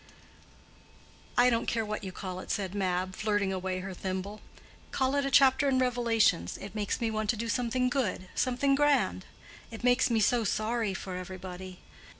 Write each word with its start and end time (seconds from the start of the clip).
"I 1.37 1.51
don't 1.51 1.67
care 1.67 1.85
what 1.85 2.03
you 2.03 2.11
call 2.11 2.39
it," 2.39 2.49
said 2.49 2.73
Mab, 2.73 3.15
flirting 3.15 3.53
away 3.53 3.81
her 3.81 3.93
thimble. 3.93 4.41
"Call 4.89 5.13
it 5.13 5.27
a 5.27 5.29
chapter 5.29 5.69
in 5.69 5.77
Revelations. 5.77 6.57
It 6.57 6.73
makes 6.73 6.99
me 6.99 7.11
want 7.11 7.29
to 7.29 7.37
do 7.37 7.47
something 7.47 7.87
good, 7.87 8.27
something 8.33 8.73
grand. 8.73 9.25
It 9.69 9.83
makes 9.83 10.09
me 10.09 10.19
so 10.19 10.43
sorry 10.43 10.95
for 10.95 11.17
everybody. 11.17 11.81